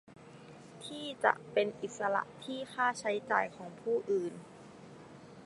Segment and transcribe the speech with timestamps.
[0.85, 4.33] ที่จะเป็นอิสระที่ค่าใช้จ่ายของผู้อื่น